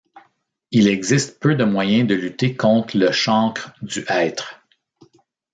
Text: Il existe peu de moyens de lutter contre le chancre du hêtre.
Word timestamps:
Il 0.71 0.87
existe 0.87 1.39
peu 1.39 1.53
de 1.53 1.63
moyens 1.63 2.07
de 2.09 2.15
lutter 2.15 2.55
contre 2.57 2.97
le 2.97 3.11
chancre 3.11 3.71
du 3.83 4.03
hêtre. 4.09 4.59